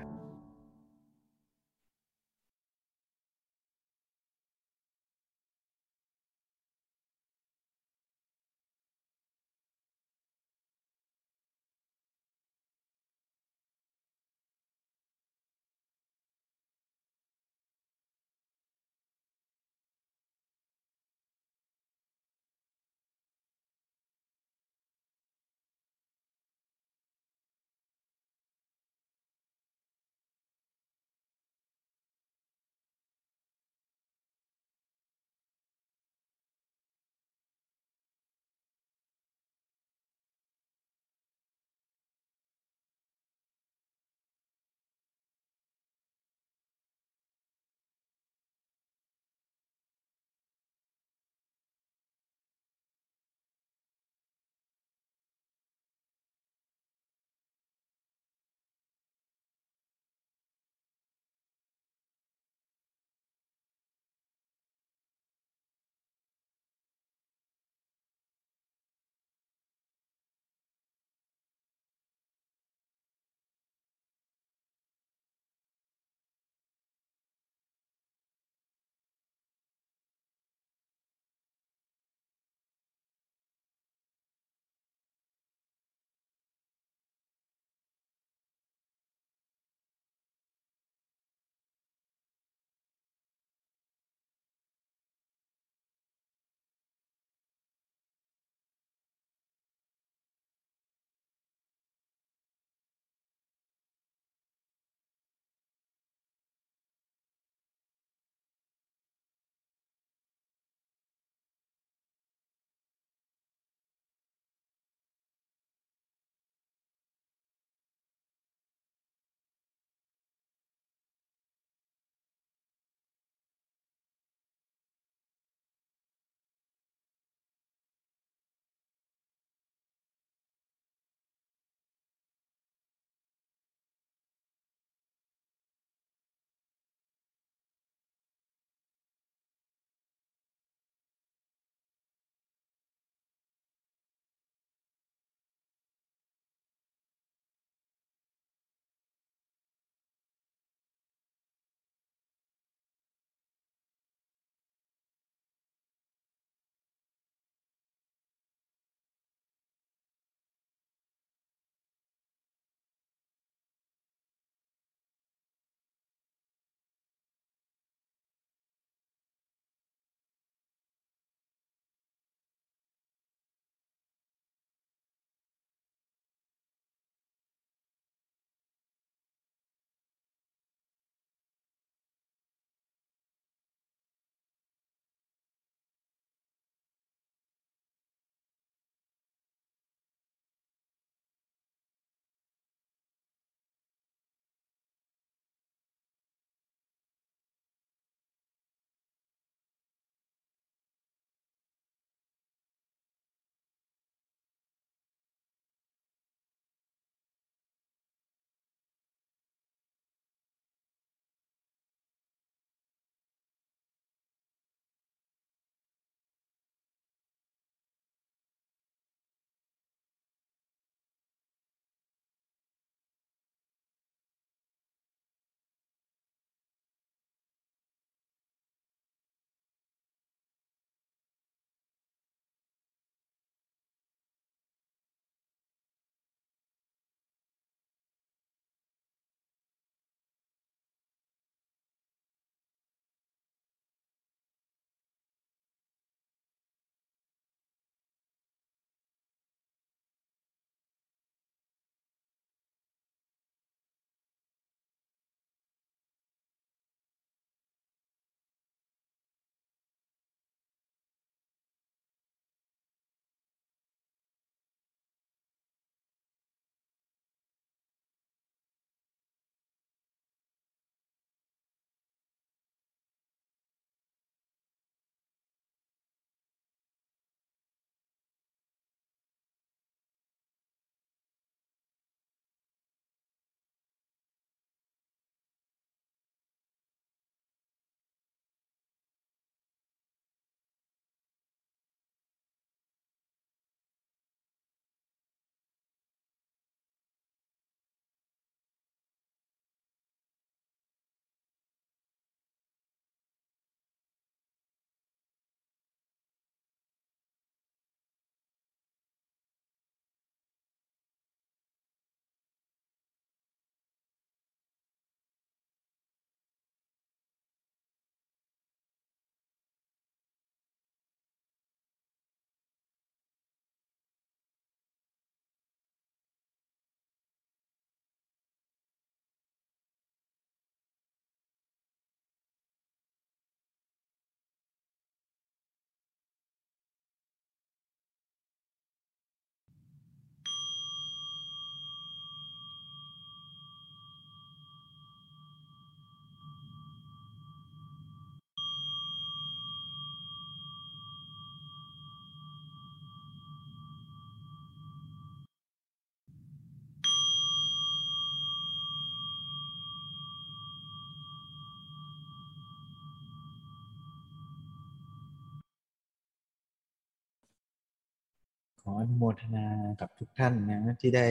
[368.96, 369.66] ออนุโมทนา
[370.02, 371.28] กับทุกท่านนะที่ได้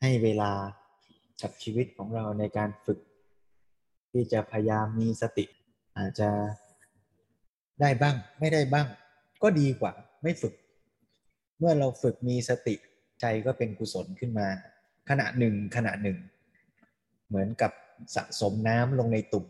[0.00, 0.52] ให้เวลา
[1.42, 2.98] กับชีวิตของเราในการฝึก
[4.12, 5.44] ที่จะพยายามมีสติ
[5.98, 6.30] อาจจะ
[7.80, 8.86] ได้บ้างไม่ได้บ้าง
[9.42, 10.54] ก็ดีกว่า ไม่ฝึก
[11.58, 12.74] เมื่อเราฝึกมีสติ
[13.20, 14.48] ใจก็เป็นกุศลขึ้นมา
[15.10, 16.18] ขณะหนึ่งขณะหนึ่ง
[17.28, 17.72] เหมือนกับ
[18.16, 19.46] สะสมน้ำลงในตุ่ม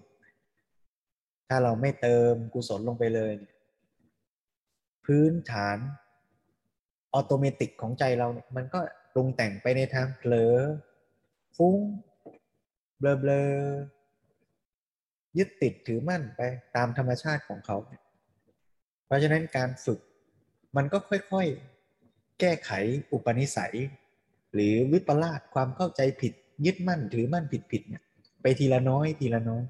[1.49, 3.35] ถ้าเราไม่เติมกุศลลงไปเลย
[5.05, 5.79] พื้นฐาน
[7.13, 8.81] automatic ของใจเราเนี่ยมันก็
[9.13, 10.55] ปรุงแต่งไปในทางเผลอ
[11.57, 11.77] ฟุ้ง
[12.99, 13.45] เบลอเบลอ
[15.39, 16.41] ยึดติดถือมั่นไป
[16.77, 17.77] ตามธรรมชาติของเขา
[19.07, 20.01] เพราะฉะนั้นการฝึก
[20.77, 22.71] มันก็ค่อยๆ แก้ไข
[23.13, 23.77] อุปนิสัย
[24.55, 26.33] หรือวิปลาสความเข้าใจผิด
[26.67, 28.03] ยึดมั่นถือมั่นผิดผิดเนี่ย
[28.43, 29.65] ไปทีละน้อยทีละน้อย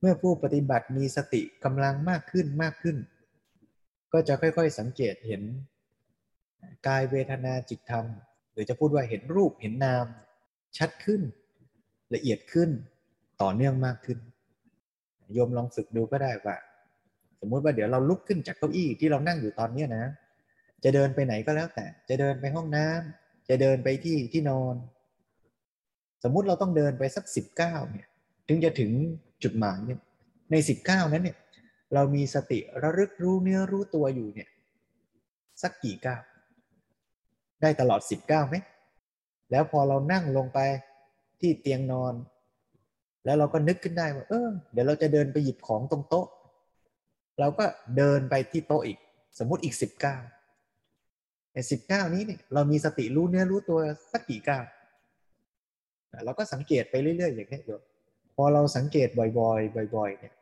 [0.00, 2.96] เมื่อผู้ปฏิบัติมีสติกำลังมากขึ้นมากขึ้น
[4.12, 5.42] ก็จะค่อยๆ สังเกตเห็น
[6.86, 8.04] กายเวทนาจิตธรรม
[8.52, 10.06] หรือจะพูดว่าเห็นรูปเห็นนาม
[10.78, 11.22] ชัดขึ้น
[12.14, 12.70] ละเอียดขึ้น
[13.42, 14.18] ต่อเนื่องมากขึ้น
[15.34, 16.56] โยมลองฝึกดูก็ได้ว่า
[17.40, 20.04] สมมุติว่าเดี๋ยวเราลุกขึ้นจากเก้าอี้ที่เรานั่งอยู่ตอนนี้นะ
[20.84, 24.74] จะเดินไปไหนก็แล้วแต่ จะเดินไปห้องน้ำจะเดินไปที่ที่นอน
[26.24, 28.06] สมมุติเราต้องเดินไปสักสิบเก้าเนี่ย
[28.48, 28.92] ถึงจะถึง
[29.42, 30.00] จุดหมายเนี่ย
[30.50, 31.36] ในสิบเก้านั้นเนี่ย
[31.94, 34.48] เรามีสติระลึกรู้เนื้อรู้ตัวอยู่เนี่ย
[35.62, 36.22] สักกี่ก้าว
[37.62, 38.56] ได้ตลอดสิบเก้าไหม
[39.50, 40.58] แล้วพอเรานั่งลงไป
[41.40, 42.14] ที่เตียงนอน
[43.24, 46.26] แล้วเราก็นึกขึ้นได้ว่า เออ เดี๋ยวเราจะเดินไปหยิบของตรงโต๊ะ
[47.40, 47.64] เราก็
[47.96, 48.98] เดินไปที่โต๊ะอีก
[49.38, 50.16] สมมติอีกสิบเก้า
[51.52, 53.78] ในสิบเก้านี้เนี่ยเรามีสติรู้เนื้อรู้ตัว
[54.12, 54.64] สักกี่ก้าว
[56.24, 57.82] เราก็สังเกตไปเรื่อยๆอย่างนี้โยม
[58.36, 60.34] พอเราสังเกตบ่อยๆ บ่อย ๆ เนี่ย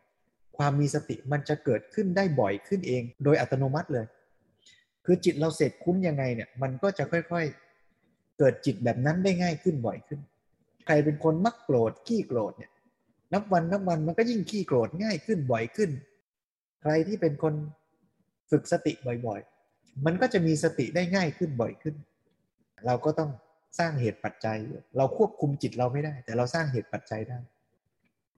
[0.56, 4.06] ความมีสติมันจะเกิดขึ้นได้บ่อยขึ้นเอง โดยอัตโนมัติเลย
[5.06, 10.20] คือจิตเราเสร็จคุ้นยังไงเนี่ยมันก็จะค่อยๆ เกิดจิตแบบนั้นได้ง่ายขึ้นบ่อยขึ้น
[10.86, 12.70] ใครเป็นคนมักโกรธขี้โกรธเนี่ย
[13.32, 15.90] นับวันนับวันมันก็ยิ่งขี้โกรธง่ายขึ้นบ่อยขึ้น
[16.82, 17.54] ใครที่เป็นคน
[18.50, 18.92] ฝึกสติ
[19.26, 21.94] บ่อยๆ มันก็จะมีสติได้ง่ายขึ้นบ่อยขึ้น
[22.86, 23.30] เราก็ต้อง
[23.78, 24.58] สร้างเหตุปัจจัย
[24.96, 27.38] เราควบคุมจิตเราไม่ได้ แต่เราสร้างเหตุปัจจัยได้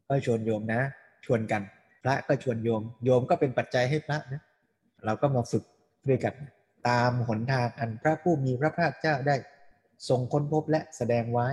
[0.06, 0.80] ก็ชวนโยมนะ
[1.24, 1.62] ชวนกัน
[2.02, 4.42] พระก็ชวนโยม โยมก็เป็นปัจจัยให้พระนะ
[5.04, 5.64] เราก็มาฝึก
[6.08, 6.34] ด้วยกัน
[6.88, 9.36] ตามหนทางอันพระผู้มีพระภาคเจ้าได้
[10.08, 11.48] ทรงค้นพบและแสดงไว้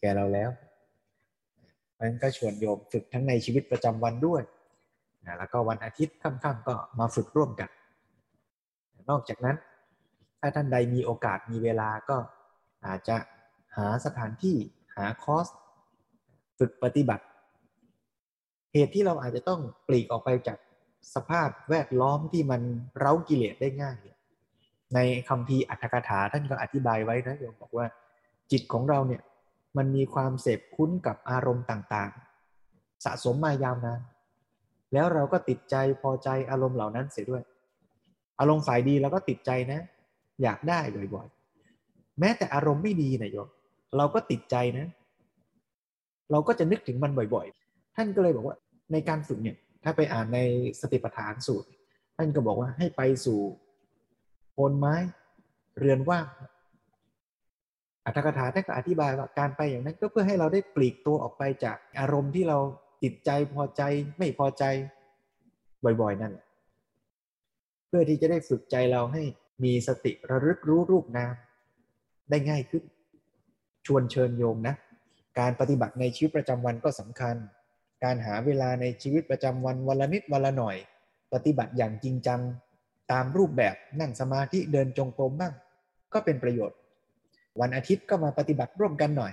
[0.00, 0.50] แก่เราแล้ว
[2.00, 4.42] นั้นก็ชวนโยมฝึกทั้งในชีวิตประจำวันด้วย
[5.26, 7.70] นะแล้วก็วันอาทิตย์ค่ำๆก็มาฝึกร่วมกัน
[9.10, 9.56] นอกจากนั้น
[10.40, 12.16] ถ้าท่านใดมีโอกาสมีเวลาก็
[12.86, 13.16] อาจจะ
[13.76, 14.56] หาสถานที่
[14.96, 15.46] หาคอร์ส
[16.58, 17.24] ฝึกปฏิบัติ
[18.72, 20.58] เหตุที่เราอาจจะต้องปลีกออกไปจาก
[21.14, 22.60] สภาพแวดล้อมที่มัน
[22.98, 23.96] เร้ากิเลสได้ง่าย
[24.94, 24.98] ใน
[25.28, 27.86] คำพีอัตถกถาท่านก็อธิบายไว้นะโยมบอกว่า
[28.52, 29.22] จิตของเราเนี่ย
[29.76, 34.00] มันมีความเสพคุ้นกับอารมณ์ต่างๆ สะสมมายาวนาน
[34.92, 37.42] แล้วเราก็ติดใจพอใจอารมณ์เหล่านั้นเสียด้วย
[38.40, 39.80] อารมณ์ฝ่ายดีเราก็ติดใจนะ
[40.42, 40.78] อยากได้
[41.14, 43.48] บ่อยๆแม้แต่อารมณ์ไม่ดีนะโยม
[43.96, 44.86] เราก็ติดใจนะ
[46.30, 48.56] เราก็จะนึกถึงมันบ่อยๆ ท่านก็เลยบอกว่า
[48.92, 50.38] ในการฝึกเนี่ย ถ้าไปอ่านใน
[50.80, 51.68] สติปัฏฐานสูตร
[52.16, 53.40] ท่านก็บอกว่าให้ไปสู่
[54.52, 54.94] โคนไม้
[55.78, 56.26] เรือนว่าง
[58.04, 62.58] อัตถกถาท่านก็อธิบายว่าการไปอย่างนั้นก็เพื่อให้เราได้ปลีกตัวออกไปจากอารมณ์ที่เรา
[63.02, 63.82] ติดใจพอใจ
[64.18, 64.64] ไม่พอใจ
[65.84, 66.32] บ่อยๆ นั่น
[67.88, 69.22] เพื่อที่จะได้ฝึกใจเราให้
[69.64, 71.34] มีสติระลึกรู้รูปนาม
[72.30, 72.84] ได้ง่ายขึ้น
[73.86, 74.74] ชวนเชิญโยมนะ
[75.38, 77.36] การปฏิบัติในชีวิตประจำวันก็สำคัญ
[78.04, 80.76] การหาเวลาในชีวิตประจำวันวันละนิดวันละหน่อย
[81.32, 82.40] ปฏิบัติอย่างจริงจัง
[83.12, 85.54] ตามรูปแบบนั่งสมาธิเดินจงกรมบ้าง
[86.12, 86.78] ก็เป็นประโยชน์
[87.60, 89.32] วันอาทิตย์ก็มาปฏิบัติร่วมกันหน่อย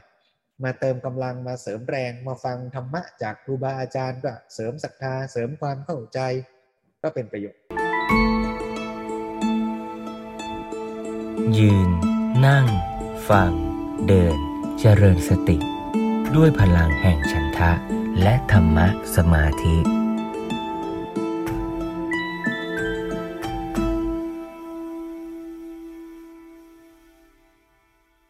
[0.64, 6.20] มาเติมกำลังมาเสริมแรงมาฟังธรรมะจากครูบาอาจารย์ก็เสริมศรัทธาเสริมความเข้าใจ
[7.04, 7.62] ก็เป็นประโยชน์
[11.58, 11.90] ยืน
[12.46, 12.66] นั่ง
[13.30, 13.52] ฟัง
[14.08, 14.38] เดิน
[14.80, 15.58] เจริญสติ
[16.36, 19.97] ด้วยพลังแห่งฉันทะ และธรรมะสมาธิ